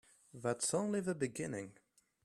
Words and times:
That's 0.33 0.73
only 0.73 0.99
the 0.99 1.13
beginning. 1.13 1.73